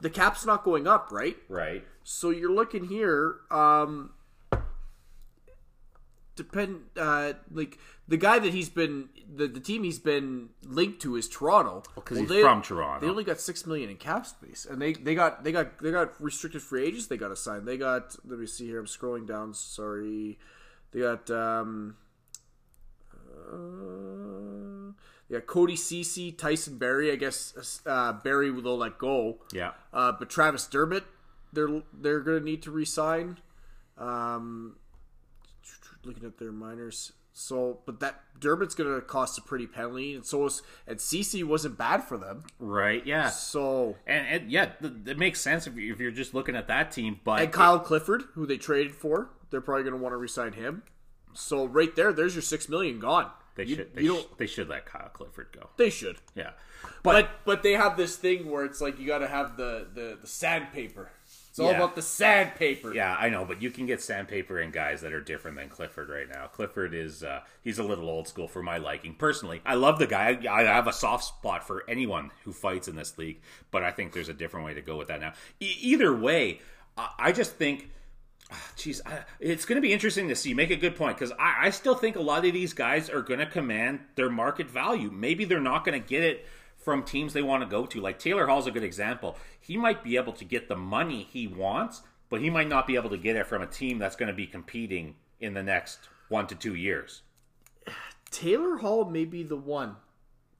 [0.00, 1.36] The cap's not going up, right?
[1.48, 3.40] right, So you're looking here.
[3.50, 4.10] Um,
[6.36, 11.16] depend uh, like the guy that he's been the, the team he's been linked to
[11.16, 11.82] is Toronto.
[11.94, 13.04] because he's from Toronto.
[13.04, 15.90] They only got six million in cap space, and they they got they got they
[15.90, 17.06] got restricted free agents.
[17.06, 17.64] They got to sign.
[17.64, 18.80] They got let me see here.
[18.80, 19.54] I'm scrolling down.
[19.54, 20.38] Sorry,
[20.92, 21.96] they got um.
[23.50, 24.92] Uh,
[25.28, 27.12] yeah, Cody Ceci, Tyson Barrie.
[27.12, 29.38] I guess uh, Barrie will let go.
[29.52, 31.04] yeah, Uh, but Travis Dermott,
[31.52, 33.38] they're they're going to need to resign.
[33.98, 34.76] Um,
[36.04, 37.12] looking at their minors.
[37.40, 41.44] So, but that Dermott's going to cost a pretty penalty, and so is and Ceci
[41.44, 42.42] wasn't bad for them.
[42.58, 43.28] right, yeah.
[43.30, 46.66] So And, and yeah, th- it makes sense if, you, if you're just looking at
[46.66, 47.20] that team.
[47.22, 50.52] But and Kyle Clifford, who they traded for, they're probably going to want to resign
[50.54, 50.82] him.
[51.32, 53.30] So right there, there's your six million gone.
[53.54, 55.68] they You- should they, sh- they should let Kyle Clifford go.
[55.76, 56.50] They should, Yeah,
[57.04, 60.18] but but they have this thing where it's like you got to have the the
[60.20, 61.12] the sandpaper.
[61.58, 61.78] It's all Yeah.
[61.78, 62.94] about the sandpaper.
[62.94, 66.08] yeah, I know, but you can get sandpaper and guys that are different than Clifford
[66.08, 66.46] right now.
[66.46, 69.14] Clifford is uh, he's a little old school for my liking.
[69.14, 70.38] Personally, I love the guy.
[70.48, 73.40] I, I have a soft spot for anyone who fights in this league,
[73.72, 75.32] but I think there's a different way to go with that now.
[75.60, 76.60] E- either way,
[76.96, 77.90] I, I just think.
[78.78, 80.54] Jeez, I- it's going to be interesting to see.
[80.54, 83.20] Make a good point because I, I still think a lot of these guys are
[83.20, 85.10] going to command their market value.
[85.10, 86.46] Maybe they're not going to get it
[86.78, 88.00] from teams they want to go to.
[88.00, 89.36] Like Taylor Hall's a good example.
[89.60, 92.94] He might be able to get the money he wants, but he might not be
[92.96, 95.98] able to get it from a team that's going to be competing in the next
[96.28, 97.22] one to two years
[98.30, 99.96] Taylor Hall may be the one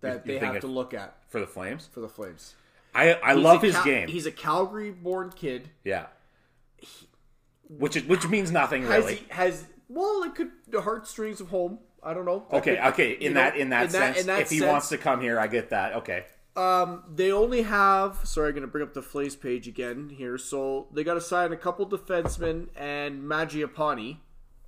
[0.00, 1.88] that You they think have to look at for the Flames.
[1.92, 2.54] for the Flames.
[2.94, 4.09] I I He's love his Cal- game.
[4.09, 5.68] He's a Calgary-born kid.
[5.85, 6.07] yeah,
[7.68, 9.16] which is, which means nothing Has really.
[9.16, 11.78] he has well, it could the heartstrings of home.
[12.03, 12.45] I don't know.
[12.53, 13.13] Okay, could- okay.
[13.13, 15.39] In know, that in that sense, in that if he sense, wants to come here,
[15.39, 15.95] I get that.
[15.95, 16.25] Okay.
[16.57, 18.21] Um, they only have.
[18.25, 20.37] Sorry, I'm going to bring up the Flays page again here.
[20.39, 24.19] So they got to sign a couple defensemen and Mangiapane.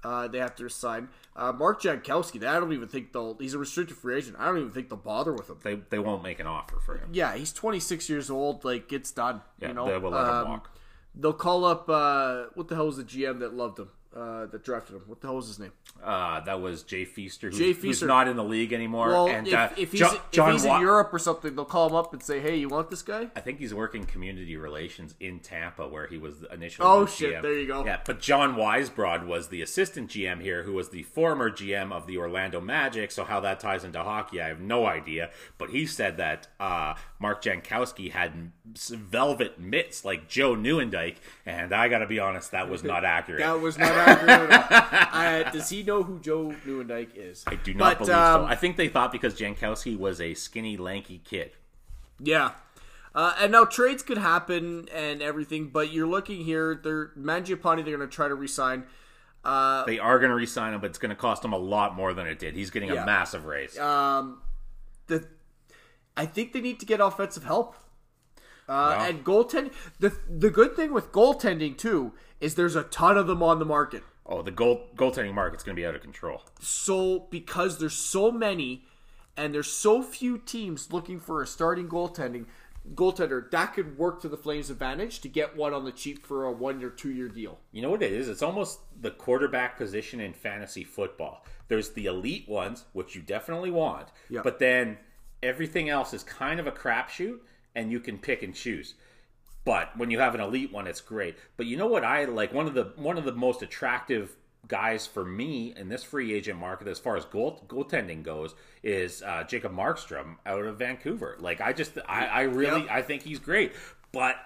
[0.02, 2.42] Uh, they have to sign uh, Mark Jankowski.
[2.46, 3.36] I don't even think they'll.
[3.38, 4.36] He's a restricted free agent.
[4.38, 5.58] I don't even think they'll bother with him.
[5.62, 7.10] They they won't make an offer for him.
[7.12, 8.64] Yeah, he's 26 years old.
[8.64, 9.42] Like it's done.
[9.58, 10.70] Yeah, you know, they will let him Um, walk.
[11.14, 11.88] They'll call up.
[11.90, 13.90] Uh, what the hell was the GM that loved him?
[14.16, 15.02] Uh, that drafted him.
[15.06, 15.72] What the hell was his name?
[16.02, 18.06] Uh, that was Jay Feaster, who's, Jay who's Feaster.
[18.06, 19.08] not in the league anymore.
[19.08, 21.64] Well, and if, uh, if he's, Jo- if he's Wa- in Europe or something, they'll
[21.64, 24.56] call him up and say, "Hey, you want this guy?" I think he's working community
[24.56, 26.88] relations in Tampa, where he was initially.
[26.88, 27.42] Oh, the shit, GM.
[27.42, 27.84] there you go.
[27.84, 32.06] Yeah, but John Weisbrod was the assistant GM here, who was the former GM of
[32.08, 33.10] the Orlando Magic.
[33.12, 35.30] So how that ties into hockey, I have no idea.
[35.58, 38.50] But he said that uh, Mark Jankowski had
[38.90, 43.40] velvet mitts like Joe Nieuwendyk, and I got to be honest, that was not accurate.
[43.40, 43.99] That was not accurate at all.
[45.20, 47.44] Uh, does he know who Joe Nieuwendyk is?
[47.46, 48.46] I do not But, believe um, so.
[48.46, 51.52] I think they thought because Jankowski was a skinny, lanky kid.
[52.18, 52.52] Yeah.
[53.14, 56.80] Uh, and now trades could happen and everything, but you're looking here.
[56.82, 57.84] They're Mangiapane.
[57.84, 58.84] They're going to try to resign.
[59.44, 61.94] Uh, They are going to re-sign him, but it's going to cost him a lot
[61.94, 62.54] more than it did.
[62.56, 63.02] He's getting Yeah.
[63.02, 63.78] a massive raise.
[63.78, 64.40] um,
[65.06, 65.26] the
[66.16, 67.74] I think they need to get offensive help.
[68.68, 68.96] Uh.
[69.08, 69.72] And goaltending.
[69.98, 73.64] The the good thing with goaltending too is there's a ton of them on the
[73.64, 74.02] market.
[74.26, 76.42] Oh, the goal goaltending market's going to be out of control.
[76.60, 78.84] So because there's so many,
[79.36, 82.46] and there's so few teams looking for a starting goaltending
[82.94, 86.44] goaltender, that could work to the Flames' advantage to get one on the cheap for
[86.44, 87.58] a one or two year deal.
[87.72, 88.28] You know what it is?
[88.28, 91.44] It's almost the quarterback position in fantasy football.
[91.68, 94.40] There's the elite ones, which you definitely want, Yeah.
[94.42, 94.98] but then
[95.42, 97.38] everything else is kind of a crapshoot,
[97.74, 98.94] and you can pick and choose.
[99.64, 101.36] But when you have an elite one, it's great.
[101.56, 102.52] But you know what I like?
[102.54, 104.36] One of the one of the most attractive
[104.68, 109.22] guys for me in this free agent market, as far as goal goaltending goes, is
[109.22, 111.36] uh, Jacob Markstrom out of Vancouver.
[111.40, 112.90] Like I just, I, I really, Yep.
[112.90, 113.72] I think he's great.
[114.12, 114.36] But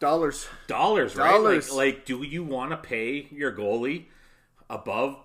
[0.00, 0.48] Dollars.
[0.66, 1.30] dollars, right?
[1.30, 1.70] Dollars.
[1.70, 4.06] Like, like, do you want to pay your goalie
[4.68, 5.16] above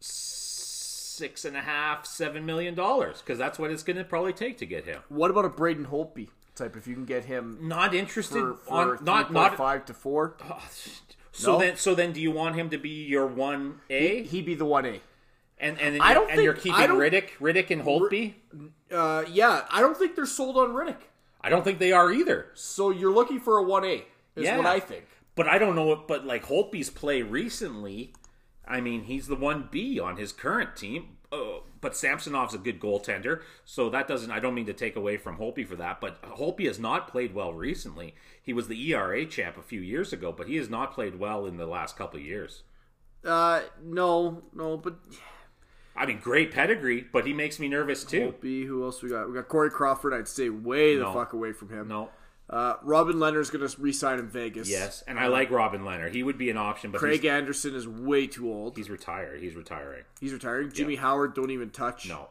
[0.00, 3.20] six and a half, seven million dollars?
[3.20, 5.00] Because that's what it's going to probably take to get him.
[5.08, 6.76] What about a Braden Holtby type?
[6.76, 9.56] If you can get him Not interested for, for on not not.
[9.56, 10.36] five to four,
[11.32, 11.58] So No.
[11.58, 14.22] then, so then, do you want him to be your one A?
[14.22, 15.00] he'd be the one A.
[15.58, 18.34] And and I don't and you're keeping Rittich, Rittich and Holtby.
[18.90, 20.96] Uh, yeah, I don't think they're sold on Rittich.
[21.40, 22.46] I don't think they are either.
[22.54, 24.04] So you're looking for a one A.
[24.34, 24.56] Is Yeah.
[24.58, 25.04] what I think.
[25.34, 25.84] But I don't know.
[25.84, 28.12] What, but like Holtby's play recently,
[28.66, 31.16] I mean, he's the one B on his current team.
[31.32, 34.32] Uh, but Samsonov's a good goaltender, so that doesn't.
[34.32, 36.00] I don't mean to take away from Holtby for that.
[36.00, 38.16] But Holtby has not played well recently.
[38.42, 41.46] He was the ERA champ a few years ago, but he has not played well
[41.46, 42.64] in the last couple of years.
[43.24, 44.96] Uh, no, no, but
[45.94, 48.34] I mean, great pedigree, but he makes me nervous too.
[48.40, 48.64] B.
[48.64, 49.28] Who else we got?
[49.28, 50.12] We got Corey Crawford.
[50.12, 51.86] I'd stay way the fuck away from him.
[51.86, 52.10] No.
[52.48, 54.68] Uh, Robin Lehner's going to re-sign in Vegas.
[54.70, 56.10] Yes, and I like Robin Lehner.
[56.12, 58.76] He would be an option, but Craig he's, Anderson is way too old.
[58.76, 59.40] he's retired.
[59.42, 60.04] He's retiring.
[60.20, 60.70] He's retiring.
[60.72, 62.08] Jimmy Howard don't even touch.
[62.08, 62.28] No.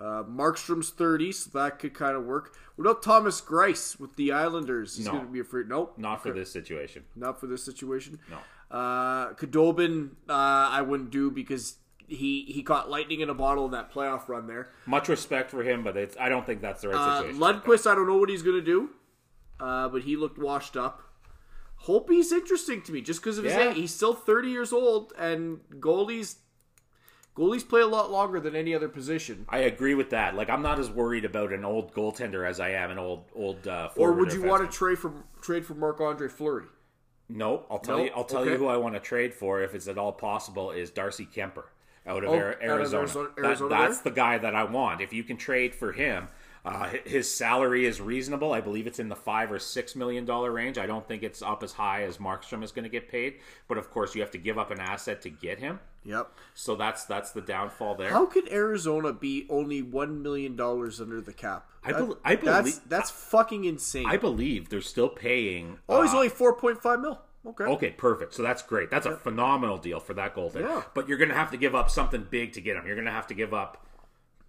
[0.00, 2.54] Uh, Markstrom's 30, so that could kind of work.
[2.76, 4.96] What about Thomas Greiss with the Islanders?
[4.96, 5.12] He's No.
[5.12, 5.64] going to be a free.
[5.66, 5.98] Nope.
[5.98, 7.04] Not for this situation.
[7.16, 8.18] Not for this situation.
[8.30, 8.38] No.
[8.74, 11.74] Uh, Khudobin, uh, I wouldn't do because
[12.06, 14.70] he he caught lightning in a bottle in that playoff run there.
[14.86, 17.40] Much respect for him, but it's, I don't think that's the right Uh, situation.
[17.40, 18.90] Lundqvist, I don't know what he's going to do,
[19.60, 21.02] uh, but he looked washed up.
[21.86, 23.70] Holtby's interesting to me just because of his Yeah.
[23.70, 23.76] age.
[23.76, 26.36] He's still 30 years old, and goalies
[27.36, 29.46] goalies play a lot longer than any other position.
[29.48, 30.34] I agree with that.
[30.34, 33.66] Like I'm not as worried about an old goaltender as I am an old old.
[33.66, 36.66] Uh, Or would you want to trade for trade for Marc Andre Fleury?
[37.28, 38.04] No, I'll tell No?
[38.04, 38.10] you.
[38.14, 38.50] I'll tell Okay.
[38.52, 41.64] you who I want to trade for if it's at all possible is Darcy Kuemper
[42.06, 43.00] out of Oh, Ari- out of Arizona.
[43.02, 44.10] Arizona- That- Arizona that's there?
[44.12, 45.00] the guy that I want.
[45.00, 46.28] If you can trade for him,
[46.64, 48.52] uh, his salary is reasonable.
[48.52, 50.76] I believe it's in the five or six million dollar range.
[50.78, 53.38] I don't think it's up as high as Markstrom is going to get paid.
[53.68, 55.80] But of course, you have to give up an asset to get him.
[56.04, 56.30] Yep.
[56.54, 58.10] So that's that's the downfall there.
[58.10, 61.66] How could Arizona be only one million dollars under the cap?
[61.82, 64.06] I bel- I that's believe- that's fucking insane.
[64.06, 65.78] I believe they're still paying.
[65.88, 67.20] oh, he's uh, only four point five mil.
[67.46, 67.64] Okay.
[67.64, 68.34] Okay, perfect.
[68.34, 68.90] So that's great.
[68.90, 70.60] That's a phenomenal deal for that goaltender.
[70.68, 70.82] Yeah.
[70.92, 72.86] But you're going to have to give up something big to get him.
[72.86, 73.86] You're going to have to give up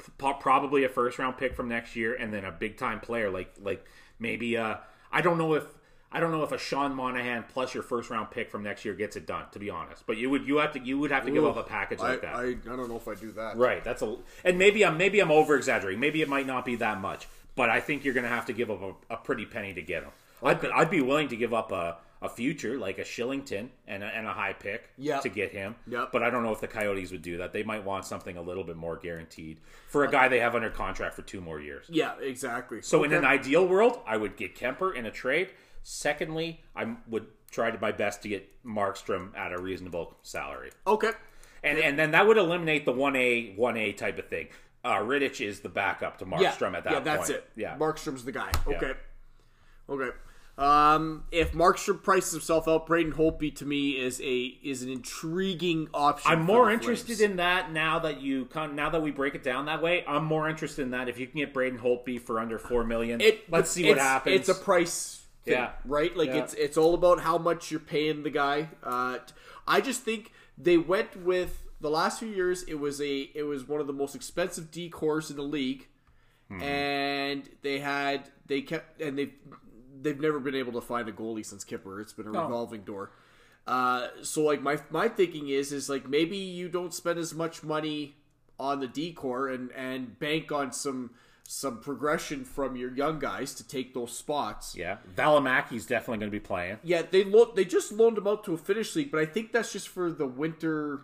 [0.03, 3.29] p- probably a first round pick from next year, and then a big time player
[3.29, 3.85] like like
[4.19, 4.75] maybe uh
[5.11, 5.65] I don't know if
[6.11, 8.93] I don't know if a Sean Monahan plus your first round pick from next year
[8.93, 9.45] gets it done.
[9.51, 11.57] To be honest, but you would you have to you would have to give up
[11.57, 12.35] a package I, like that.
[12.35, 13.57] I, I don't know if I do that.
[13.57, 13.83] Right.
[13.83, 15.99] That's a and maybe I'm maybe I'm over exaggerating.
[15.99, 18.53] Maybe it might not be that much, but I think you're going to have to
[18.53, 20.11] give up a, a pretty penny to get him.
[20.43, 24.03] I'd, be- I'd be willing to give up a, a future like a Kylington and
[24.03, 25.21] a, and a high pick Yep.
[25.23, 25.75] to get him.
[25.87, 26.11] Yep.
[26.11, 27.51] But I don't know if the Coyotes would do that.
[27.53, 30.69] They might want something a little bit more guaranteed for a guy they have under
[30.69, 31.85] contract for two more years.
[31.89, 32.81] Yeah, exactly.
[32.83, 35.49] So in an ideal world, I would get Kuemper in a trade.
[35.83, 40.71] Secondly, I would try to my best to get Markstrom at a reasonable salary.
[40.85, 41.11] okay.
[41.63, 44.47] And and then that would eliminate the one A one A type of thing.
[44.83, 47.05] Uh, Rittich is the backup to Yeah, Markstrom at that yeah, point.
[47.05, 47.47] that's it.
[47.55, 48.49] Yeah, Markstrom's the guy.
[48.65, 48.93] Okay.
[49.89, 50.09] Okay.
[50.61, 55.87] Um, if Markstrom prices himself out, Braden Holtby to me is a is an intriguing
[55.93, 56.31] option.
[56.31, 59.65] I'm more interested in that now that you con- now that we break it down
[59.65, 60.05] that way.
[60.07, 63.21] I'm more interested in that if you can get Braden Holtby for under four million.
[63.21, 63.49] it.
[63.51, 64.35] let's see what happens.
[64.35, 65.71] It's a price, thing, Yeah.
[65.83, 66.15] right?
[66.15, 66.43] Like Yeah.
[66.43, 68.69] it's it's all about how much you're paying the guy.
[68.83, 69.17] Uh,
[69.67, 72.61] I just think they went with the last few years.
[72.63, 75.87] It was a it was one of the most expensive D cores in the league,
[76.51, 76.61] Mm-hmm.
[76.63, 79.33] and they had they kept and they've
[80.01, 81.99] they've never been able to find a goalie since Kipper.
[82.01, 82.43] It's been a No.
[82.43, 83.11] revolving door.
[83.67, 87.63] Uh, so like my my thinking is is like maybe you don't spend as much
[87.63, 88.15] money
[88.59, 91.11] on the D corps and and bank on some
[91.43, 94.73] some progression from your young guys to take those spots.
[94.75, 96.77] yeah, Valimaki's definitely going to be playing.
[96.83, 99.51] Yeah, they lo- they just loaned him out to a Finnish league, but I think
[99.51, 101.01] that's just for the winter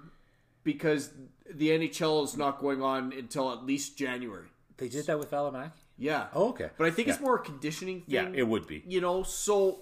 [0.63, 1.11] because
[1.49, 4.47] the NHL is not going on until at least January.
[4.77, 5.71] They did that with Valimaki.
[5.97, 6.27] Yeah.
[6.33, 6.69] Oh, okay.
[6.77, 8.13] But I think it's more a conditioning thing.
[8.13, 8.83] Yeah, it would be.
[8.87, 9.79] You know, so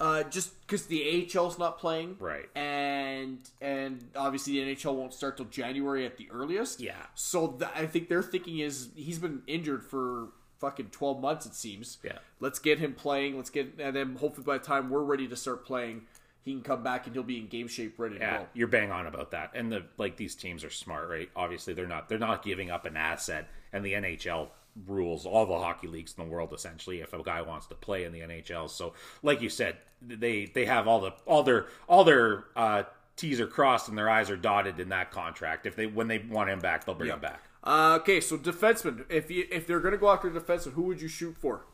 [0.00, 2.48] uh, just because the AHL's not playing, Right.
[2.56, 6.80] And and obviously the NHL won't start till January at the earliest.
[6.80, 6.94] Yeah.
[7.14, 11.46] So th- I think their thinking is he's been injured for fucking twelve months.
[11.46, 11.98] It seems.
[12.02, 12.18] Yeah.
[12.40, 13.36] Let's get him playing.
[13.36, 16.02] Let's get and then hopefully by the time we're ready to start playing,
[16.42, 18.46] he can come back and he'll be in game shape, ready to Yeah, go.
[18.54, 19.52] you're bang on about that.
[19.54, 21.30] And the like these teams are smart, right?
[21.36, 23.48] Obviously, they're not they're not giving up an asset.
[23.72, 24.48] And the NHL
[24.86, 28.04] rules all the hockey leagues in the world essentially if a guy wants to play
[28.04, 28.70] in the NHL.
[28.70, 32.84] So, like you said, they they have all the all their all their uh
[33.16, 35.66] T's are crossed and their I's are dotted in that contract.
[35.66, 37.42] If they when they want him back, they'll bring him back.
[37.64, 39.04] Uh, okay, so defenseman.
[39.08, 41.66] If you if they're gonna go after a defenseman, who would you shoot for?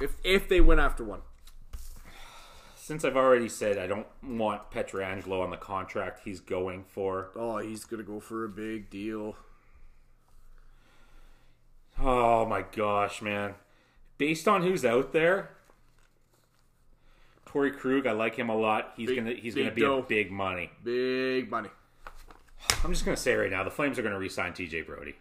[0.00, 1.20] If if they went after one.
[2.76, 7.58] Since I've already said I don't want Petrangelo on the contract he's going for, Oh,
[7.58, 9.36] he's gonna go for a big deal.
[12.00, 13.54] Oh my gosh, man.
[14.18, 15.50] Based on who's out there,
[17.44, 18.92] Corey Krug, I like him a lot.
[18.96, 19.98] He's Big- gonna he's gonna be dough.
[19.98, 20.70] a big money.
[20.82, 21.68] Big money.
[22.84, 25.14] I'm just gonna say right now, the Flames are gonna re-sign TJ Brodie.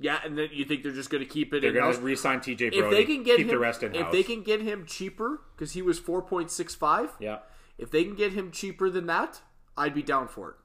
[0.00, 1.96] Yeah, and then you think they're just gonna keep it They're in-house?
[1.96, 2.78] gonna re-sign TJ Brodie.
[2.78, 5.40] if they can get keep him, the rest in if they can get him cheaper
[5.56, 7.10] because he was four point six five.
[7.20, 7.40] yeah,
[7.78, 9.42] If they can get him cheaper than that,
[9.76, 10.56] I'd be down for it.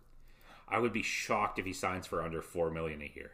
[0.68, 3.32] I would be shocked if he signs for under four million a year.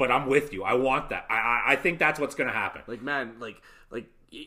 [0.00, 0.64] But I'm with you.
[0.64, 1.26] I want that.
[1.30, 2.82] I I, I think that's what's gonna happen.
[2.86, 3.60] Like man, like
[3.90, 4.06] like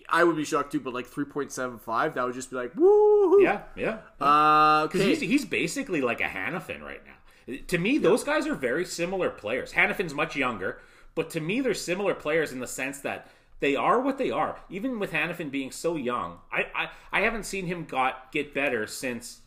[0.10, 2.56] I would be shocked too, but like three point seven five, that would just be
[2.58, 3.42] like woo.
[3.42, 3.98] Yeah, yeah.
[4.20, 5.10] Uh, Because okay.
[5.12, 7.56] he's, he's basically like a Hanifin right now.
[7.68, 9.74] To me, those guys are very similar players.
[9.74, 10.80] Hanifin's much younger,
[11.16, 13.28] but to me, they're similar players in the sense that
[13.60, 14.58] they are what they are.
[14.70, 18.88] Even with Hanifin being so young, I I, I haven't seen him got get better
[18.88, 19.42] since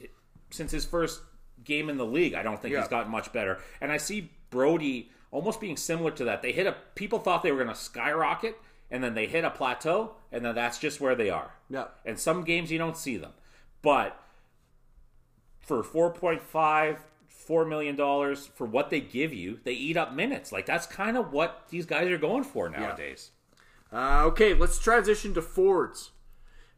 [0.51, 1.21] since his first
[1.64, 2.35] game in the league.
[2.35, 2.81] I don't think Yeah.
[2.81, 3.59] he's gotten much better.
[3.81, 6.42] And I see Brody almost being similar to that.
[6.42, 8.57] They hit a people thought they were going to skyrocket,
[8.90, 11.51] and then they hit a plateau, and then that's just where they are.
[11.68, 11.87] Yeah.
[12.05, 13.33] And some games you don't see them,
[13.83, 14.18] but
[15.61, 20.64] for 4.5 4 million dollars for what they give you they eat up minutes like
[20.66, 23.31] that's kind of what these guys are going for nowadays
[23.92, 26.11] Uh, okay, let's transition to forwards.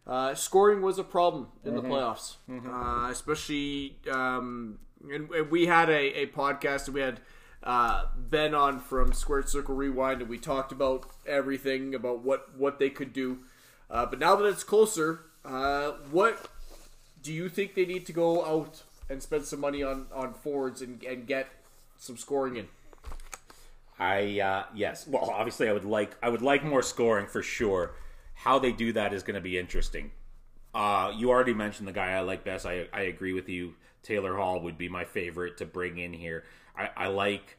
[0.06, 3.96] Uh, scoring was a problem in the playoffs, Uh, especially.
[4.10, 4.78] Um,
[5.10, 7.20] and, and we had a, a podcast, and we had
[7.62, 12.78] uh, Ben on from Squared Circle Rewind, and we talked about everything about what what
[12.78, 13.38] they could do.
[13.90, 16.48] Uh, but now that it's closer, uh, what
[17.22, 20.82] do you think they need to go out and spend some money on on forwards
[20.82, 21.48] and, and get
[21.98, 22.68] some scoring in?
[23.98, 25.06] i uh yes.
[25.06, 27.94] Well obviously i would like i would like more scoring for sure.
[28.34, 30.12] How they do that is going to be interesting.
[30.74, 32.66] Uh you already mentioned the guy i like best.
[32.66, 33.74] I i agree with you.
[34.02, 36.44] Taylor hall would be my favorite to bring in here
[36.78, 37.58] i i like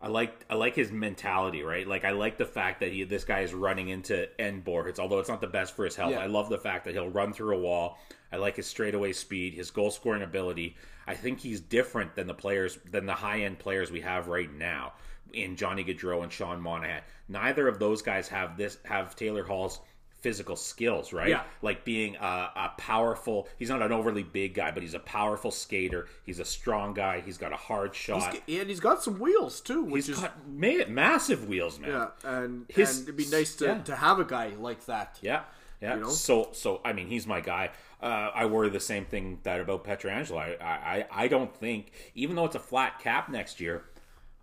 [0.00, 1.86] I like I like his mentality, right?
[1.86, 5.18] Like I like the fact that he this guy is running into end boards, although
[5.18, 6.12] it's not the best for his health.
[6.12, 6.20] Yeah.
[6.20, 7.98] I love the fact that he'll run through a wall.
[8.30, 10.76] I like his straightaway speed, his goal scoring ability.
[11.06, 14.52] I think he's different than the players than the high end players we have right
[14.52, 14.92] now
[15.32, 17.02] in Johnny Gaudreau and Sean Monahan.
[17.28, 19.80] Neither of those guys have this have Taylor Hall's
[20.20, 21.28] physical skills, right?
[21.28, 21.42] Yeah.
[21.62, 23.48] Like being a, a powerful.
[23.58, 26.06] He's not an overly big guy, but he's a powerful skater.
[26.24, 27.20] He's a strong guy.
[27.20, 28.36] He's got a hard shot.
[28.46, 31.90] He's, and he's got some wheels too, which He's is got ma- massive wheels, man.
[31.90, 33.82] Yeah, and, His- and it'd be nice to, yeah.
[33.82, 35.18] to have a guy like that.
[35.22, 35.42] Yeah,
[35.80, 35.94] yeah.
[35.94, 36.10] You know?
[36.10, 37.70] So, so I mean, he's my guy.
[38.00, 40.38] Uh, I worry the same thing that about Petrangelo.
[40.38, 43.84] I, I, I don't think, even though it's a flat cap next year,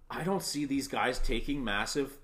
[0.09, 2.17] I don't see these guys taking massive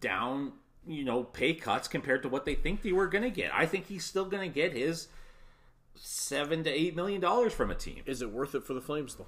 [0.00, 0.52] down,
[0.86, 3.52] you know, pay cuts compared to what they think they were going to get.
[3.54, 5.08] I think he's still going to get his
[5.94, 8.02] seven to eight million dollars from a team.
[8.06, 9.26] Is it worth it for the Flames though?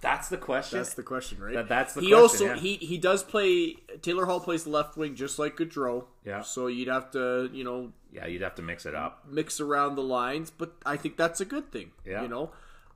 [0.00, 0.78] That's the question.
[0.78, 1.54] That's the question, right?
[1.54, 2.08] That- that's the question.
[2.08, 2.60] he question, also yeah.
[2.60, 6.06] he he does play Taylor Hall plays left wing just like Gaudreau.
[6.24, 6.42] Yeah.
[6.42, 9.24] So you'd have to you know yeah, you'd have to mix it up.
[9.30, 11.92] mix around the lines, but I think that's a good thing.
[12.04, 12.22] Yeah.
[12.22, 12.50] You know.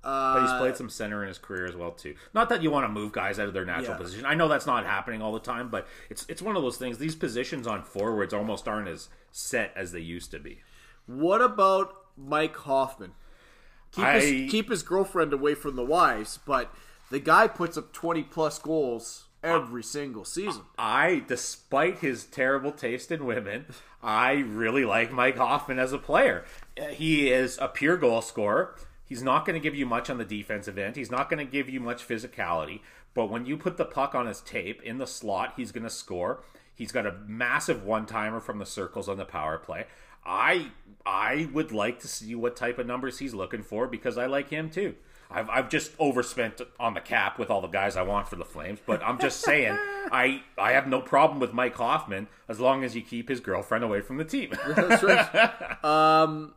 [0.07, 2.15] But Uh, he's played some center in his career as well too.
[2.33, 3.99] Not that you want to move guys out of their natural Yeah.
[4.03, 4.25] position.
[4.25, 6.99] I know that's not happening all the time, but it's it's one of those things.
[6.99, 10.63] These positions on forwards almost aren't as set as they used to be.
[11.07, 13.13] What about Mike Hoffman?
[13.91, 16.73] Keep I- his keep his girlfriend away from the wives, but
[17.11, 20.63] the guy puts up twenty plus goals every single season.
[20.79, 23.67] I, despite his terrible taste in women,
[24.03, 26.45] I really like Mike Hoffman as a player.
[26.81, 28.77] Uh, He is a pure goal scorer.
[29.07, 30.97] He's not going to give you much on the defensive end.
[30.97, 32.81] He's not going to give you much physicality.
[33.15, 35.91] But when you put the puck on his tape in the slot, he's going to
[35.91, 36.43] score.
[36.75, 39.87] He's got a massive one timer from the circles on the power play.
[40.27, 40.71] I
[41.07, 44.51] I would like to see what type of numbers he's looking for because I like
[44.51, 44.97] him too.
[45.31, 48.45] I've, I've just overspent on the cap with all the guys I want for the
[48.45, 49.77] Flames, but I'm just saying
[50.13, 53.85] I I have no problem with Mike Hoffman as long as you keep his girlfriend
[53.85, 54.53] away from the team.
[54.67, 55.85] That's right.
[55.85, 56.55] um,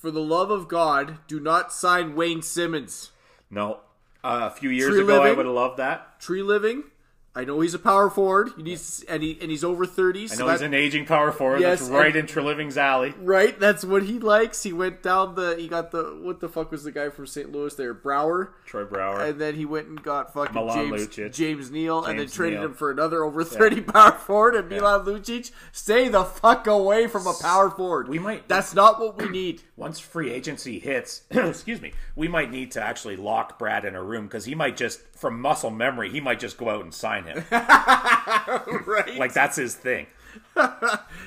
[0.00, 3.12] for the love of God, do not sign Wayne Simmonds.
[3.50, 3.80] no,
[4.24, 6.18] uh, a few years Tree ago I would have loved that.
[6.20, 6.84] Treliving.
[7.32, 8.50] I know he's a power forward.
[8.56, 10.26] He needs and he and he's over thirty.
[10.32, 11.60] I know he's an aging power forward.
[11.60, 13.14] Yes, that's right and- in Treliving's alley.
[13.20, 13.58] right.
[13.60, 14.64] That's what he likes.
[14.64, 15.54] He went down the.
[15.56, 16.18] He got the.
[16.20, 17.52] What the fuck was the guy from St.
[17.52, 17.94] Louis there?
[17.94, 18.48] Brouwer.
[18.66, 19.20] Troy Brouwer.
[19.28, 21.32] And then he went and got fucking Milan James, Lucic.
[21.32, 22.68] James Neal, and then traded Neal.
[22.70, 24.56] him for another over thirty power forward.
[24.56, 28.08] And Milan Lucic, stay the fuck away from a power forward.
[28.08, 29.62] We might- That's not what we need.
[29.76, 34.02] Once free agency hits, excuse me, we might need to actually lock Brad in a
[34.02, 37.24] room because he might just, from muscle memory, he might just go out and sign
[37.24, 37.44] him.
[37.50, 39.16] right.
[39.16, 40.06] like that's his thing.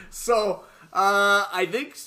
[0.09, 1.97] So uh, I think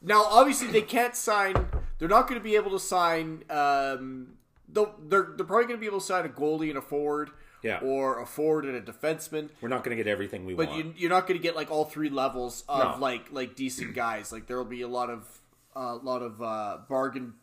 [0.00, 1.54] now, obviously, they can't sign.
[1.98, 3.44] They're not going to be able to sign.
[3.50, 4.34] Um,
[4.68, 7.30] they're they're probably going to be able to sign a goalie and a forward,
[7.62, 7.80] Yeah.
[7.82, 9.50] or a forward and a defenseman.
[9.60, 10.78] We're not going to get everything we But want.
[10.86, 13.00] you, you're not going to get like all three levels of No.
[13.00, 14.32] like like decent guys.
[14.32, 15.26] Like there will be a lot of
[15.76, 17.34] a lot of uh, bargain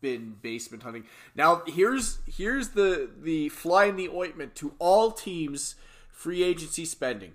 [0.00, 1.04] bin basement hunting.
[1.34, 5.74] Now here's here's the the fly in the ointment to all teams
[6.10, 7.32] free agency spending.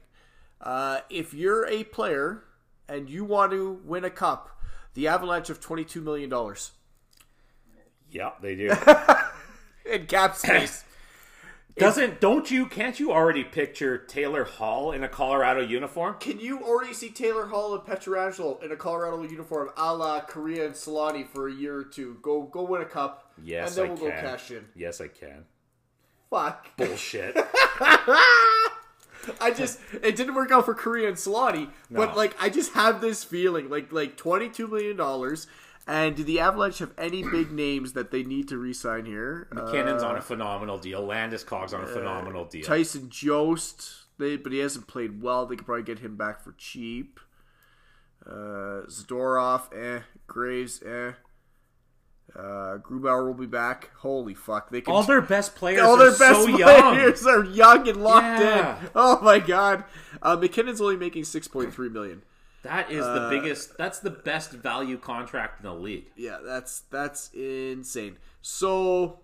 [0.62, 2.44] Uh, if you're a player
[2.88, 4.60] and you want to win a cup,
[4.94, 6.72] the Avalanche of twenty two million dollars
[8.16, 8.72] yeah, they do.
[9.86, 10.84] in cap space.
[11.78, 16.16] Doesn't don't you can't you already picture Taylor Hall in a Colorado uniform?
[16.22, 20.68] Can you already see Taylor Hall and Pietrangelo in a Colorado uniform, a la Kariya
[20.68, 22.18] and Selanne for a year or two?
[22.22, 24.24] Go, go win a cup, Yes, and then I we'll can.
[24.24, 24.66] go cash in.
[24.74, 25.44] Yes, I can.
[26.30, 26.78] Fuck.
[26.78, 27.36] Bullshit.
[29.42, 33.02] I just it didn't work out for Kariya and Selanne, but like I just have
[33.02, 35.48] this feeling like like twenty two million dollars.
[35.88, 39.48] And do the Avalanche have any big names that they need to re-sign here?
[39.54, 41.06] MacKinnon's Uh, on a phenomenal deal.
[41.06, 42.64] Landeskog's on a phenomenal deal.
[42.66, 45.46] Tyson Jost, they but he hasn't played well.
[45.46, 47.20] They could probably get him back for cheap.
[48.26, 50.02] Uh, Zadorov, eh.
[50.26, 51.12] Graves, eh.
[52.36, 53.92] Uh, Grubauer will be back.
[54.00, 54.72] Holy fuck!
[54.72, 56.96] They can All their best players all are their best so young.
[56.96, 58.80] players are young and locked Yeah.
[58.82, 58.90] in.
[58.96, 59.84] Oh my god!
[60.22, 62.24] Uh, MacKinnon's only making six point three million.
[62.66, 63.78] That is Uh, the biggest.
[63.78, 66.08] That's the best value contract in the league.
[66.16, 68.18] Yeah, that's that's insane.
[68.42, 69.20] So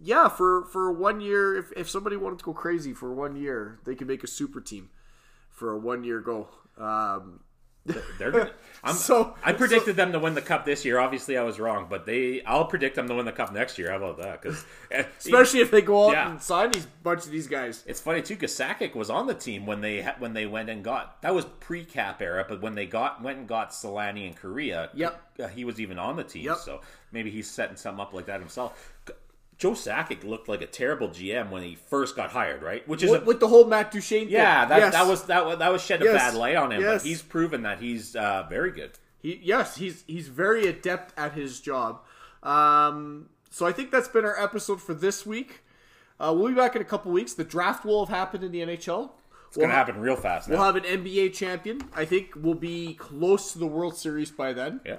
[0.00, 3.78] yeah, for for one year, if if somebody wanted to go crazy for one year,
[3.84, 4.88] they could make a super team
[5.50, 6.48] for a one year goal.
[6.78, 7.40] Um,
[8.18, 8.30] They're.
[8.30, 8.50] Gonna,
[8.84, 10.98] I'm, So- I predicted them to win the cup this year.
[11.00, 12.42] Obviously, I was wrong, but they.
[12.44, 13.90] I'll predict them to win the cup next year.
[13.90, 14.40] How about that?
[14.42, 14.64] Because
[15.18, 16.30] especially if they go out Yeah.
[16.30, 17.82] and sign these bunch of these guys.
[17.86, 20.84] It's funny too, because Sakic was on the team when they when they went and
[20.84, 24.90] got that was pre-cap era, but when they got went and got Selanne in Kariya,
[24.94, 25.22] Yep.
[25.42, 26.44] uh, he was even on the team.
[26.44, 26.58] Yep.
[26.58, 26.80] So
[27.12, 28.92] maybe he's setting something up like that himself.
[29.58, 32.86] Joe Sakic looked like a terrible GM when he first got hired, right?
[32.86, 34.28] Which is With, a, with the whole Matt Duchene thing.
[34.28, 34.92] yeah, that, Yes.
[34.92, 36.14] that was that was that was shed a Yes.
[36.14, 37.02] bad light on him, Yes.
[37.02, 38.92] but he's proven that he's uh, very good.
[39.22, 42.00] He, yes, he's he's very adept at his job.
[42.42, 45.62] Um, so I think that's been our episode for this week.
[46.20, 47.32] Uh, we'll be back in a couple weeks.
[47.34, 49.10] The draft will have happened in the NHL.
[49.48, 50.56] It's gonna happen real fast now.
[50.56, 51.80] We'll have an NBA champion.
[51.94, 54.80] I think we'll be close to the World Series by then.
[54.84, 54.96] yeah.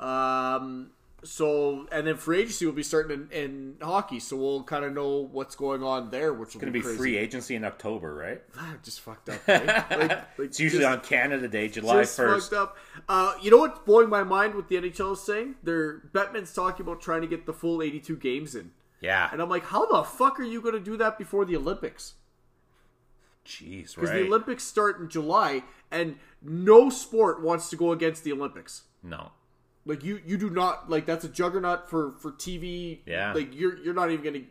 [0.00, 0.90] Um,
[1.22, 4.92] so and then free agency will be starting in, in hockey, so we'll kind of
[4.94, 6.98] know what's going on there, which will Gonna be, be crazy.
[6.98, 8.42] free agency in October, right?
[8.58, 9.46] Ah, just fucked up.
[9.46, 9.66] Right?
[9.66, 12.50] Like, like It's usually just- on Canada Day, July just first.
[12.50, 12.76] fucked up.
[13.08, 14.54] Uh, you know what's blowing my mind?
[14.54, 15.56] with the NHL is saying?
[15.62, 19.28] They're Bettman's talking about trying to get the full 82 games in, Yeah.
[19.32, 22.14] and I'm like, how the fuck are you going to do that before the Olympics?
[23.46, 24.02] Jeez, right?
[24.02, 28.82] Because the Olympics start in July, and no sport wants to go against the Olympics.
[29.02, 29.32] no.
[29.86, 33.00] Like you, you do not like that's a juggernaut for for TV.
[33.06, 33.32] Yeah.
[33.32, 34.44] Like you're you're not even gonna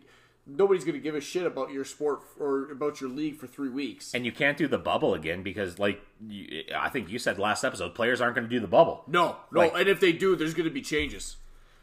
[0.51, 3.69] nobody's going to give a shit about your sport or about your league for three
[3.69, 4.15] weeks.
[4.15, 7.63] And you can't do the bubble again because, like, you, I think you said last
[7.63, 9.03] episode, players aren't going to do the bubble.
[9.05, 11.37] no, no, Like- and if they do, there's going to be changes.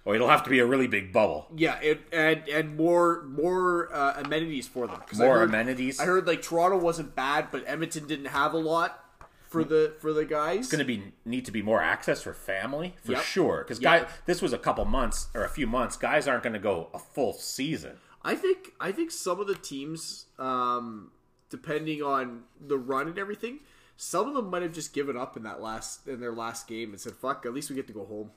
[0.04, 1.46] Or it'll have to be a really big bubble.
[1.54, 5.00] Yeah, it, and and more more uh, amenities for them.
[5.06, 6.00] 'Cause I More heard- amenities.
[6.00, 9.04] I heard like Toronto wasn't bad, but Edmonton didn't have a lot
[9.62, 10.58] for the for the guys.
[10.60, 13.22] It's going to be need to be more access for family for Yep.
[13.22, 13.58] sure.
[13.58, 14.02] Because Yep.
[14.08, 15.96] guy, this was a couple months or a few months.
[15.96, 17.98] Guys aren't going to go a full season.
[18.22, 21.12] I think I think some of the teams, um,
[21.50, 23.60] depending on the run and everything,
[23.96, 26.90] some of them might have just given up in that last in their last game
[26.90, 28.30] and said, "Fuck, at least we get to go home."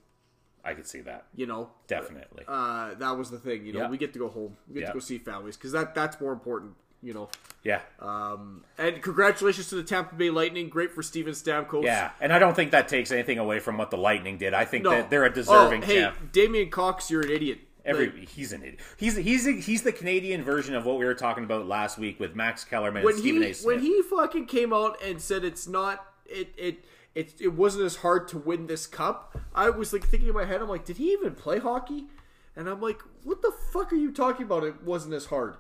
[0.63, 2.43] I could see that You know, definitely.
[2.47, 3.65] uh, that was the thing.
[3.65, 3.89] You know, Yeah.
[3.89, 4.57] we get to go home.
[4.67, 6.75] We get to go see families because that that's more important.
[7.01, 7.29] You know,
[7.63, 10.67] yeah, um, and congratulations to the Tampa Bay Lightning.
[10.67, 11.83] Great for Steven Stamkos.
[11.83, 12.11] yeah.
[12.19, 14.53] And I don't think that takes anything away from what the Lightning did.
[14.53, 16.31] I think No, that they're a deserving Oh, hey, champ.
[16.33, 17.59] Damien Cox, you're an idiot.
[17.85, 18.79] Every Like, he's an idiot.
[18.97, 22.35] He's he's he's the Canadian version of what we were talking about last week with
[22.35, 26.05] Max Kellerman when and Stephen he when he fucking came out and said it's not
[26.25, 26.83] it it
[27.15, 29.37] it it wasn't as hard to win this cup.
[29.55, 32.07] I was like thinking in my head, I'm like, did he even play hockey?
[32.55, 34.65] And I'm like, what the fuck are you talking about?
[34.65, 35.55] It wasn't as hard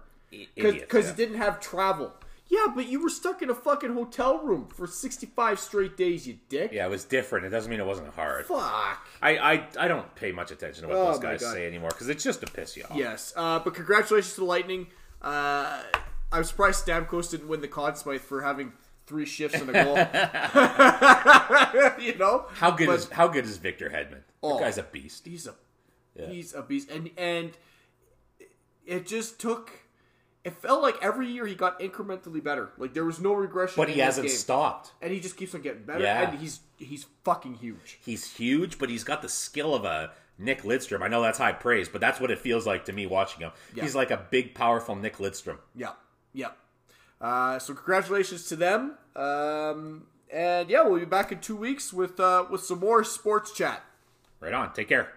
[0.55, 1.11] because yeah.
[1.11, 2.13] it didn't have travel.
[2.47, 6.39] Yeah, but you were stuck in a fucking hotel room for 65 straight days, you
[6.49, 6.71] dick.
[6.73, 7.45] yeah, it was different.
[7.45, 8.47] It doesn't mean it wasn't hard.
[8.47, 9.05] Fuck.
[9.21, 11.53] I, I I don't pay much attention to what Oh those guys God.
[11.53, 12.97] say anymore because it's just to piss you off.
[12.97, 14.87] Yes, uh, but congratulations to the Lightning.
[15.21, 15.83] Uh,
[16.31, 18.71] I'm surprised Stamkos didn't win the Conn Smythe for having
[19.05, 19.97] three shifts and a goal.
[21.99, 24.21] you know How good But is how good is Victor Hedman?
[24.41, 24.57] Oh.
[24.57, 25.25] that guy's a beast.
[25.27, 25.53] he's a
[26.15, 27.51] he's a beast, and and
[28.87, 29.71] it just took.
[30.49, 32.71] It felt like every year he got incrementally better.
[32.79, 33.75] Like there was no regression.
[33.77, 34.35] But he hasn't game.
[34.35, 34.91] stopped.
[34.99, 36.03] and he just keeps on getting better.
[36.03, 36.29] Yeah.
[36.29, 37.99] And he's he's fucking huge.
[38.01, 41.03] He's huge, but he's got the skill of a Nick Lidstrom.
[41.03, 43.51] I know that's high praise, but that's what it feels like to me watching him.
[43.75, 43.83] Yeah.
[43.83, 45.59] He's like a big, powerful Nick Lidstrom.
[45.75, 45.91] Yeah,
[46.33, 46.51] yeah.
[47.21, 48.97] Uh, so congratulations to them.
[49.15, 53.51] Um, and yeah, we'll be back in two weeks with uh, with some more sports
[53.51, 53.83] chat.
[54.39, 54.73] Right on.
[54.73, 55.11] Take care.